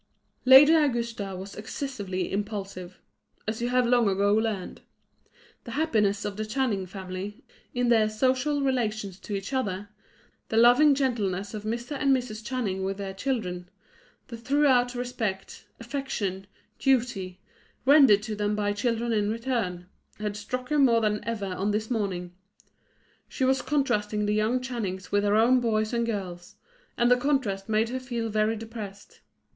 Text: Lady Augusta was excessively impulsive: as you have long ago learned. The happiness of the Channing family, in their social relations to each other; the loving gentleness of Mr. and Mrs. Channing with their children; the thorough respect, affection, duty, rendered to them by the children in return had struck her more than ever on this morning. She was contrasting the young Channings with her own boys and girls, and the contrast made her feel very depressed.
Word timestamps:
Lady 0.45 0.73
Augusta 0.73 1.35
was 1.37 1.53
excessively 1.53 2.31
impulsive: 2.31 2.97
as 3.47 3.61
you 3.61 3.69
have 3.69 3.85
long 3.85 4.09
ago 4.09 4.33
learned. 4.33 4.81
The 5.63 5.73
happiness 5.77 6.25
of 6.25 6.37
the 6.37 6.45
Channing 6.47 6.87
family, 6.87 7.43
in 7.75 7.89
their 7.89 8.09
social 8.09 8.63
relations 8.63 9.19
to 9.19 9.35
each 9.35 9.53
other; 9.53 9.89
the 10.49 10.57
loving 10.57 10.95
gentleness 10.95 11.53
of 11.53 11.65
Mr. 11.65 11.91
and 11.95 12.17
Mrs. 12.17 12.43
Channing 12.43 12.83
with 12.83 12.97
their 12.97 13.13
children; 13.13 13.69
the 14.29 14.37
thorough 14.37 14.87
respect, 14.95 15.67
affection, 15.79 16.47
duty, 16.79 17.39
rendered 17.85 18.23
to 18.23 18.35
them 18.35 18.55
by 18.55 18.71
the 18.71 18.77
children 18.77 19.13
in 19.13 19.29
return 19.29 19.85
had 20.19 20.35
struck 20.35 20.69
her 20.69 20.79
more 20.79 21.01
than 21.01 21.23
ever 21.25 21.45
on 21.45 21.69
this 21.69 21.91
morning. 21.91 22.33
She 23.29 23.43
was 23.45 23.61
contrasting 23.61 24.25
the 24.25 24.33
young 24.33 24.61
Channings 24.61 25.11
with 25.11 25.23
her 25.23 25.35
own 25.35 25.59
boys 25.59 25.93
and 25.93 26.07
girls, 26.07 26.55
and 26.97 27.11
the 27.11 27.17
contrast 27.17 27.69
made 27.69 27.89
her 27.89 27.99
feel 27.99 28.29
very 28.29 28.55
depressed. 28.55 29.19